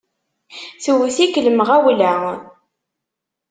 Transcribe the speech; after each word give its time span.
Tewwet-ik 0.83 1.33
lmeɣwla! 1.47 2.15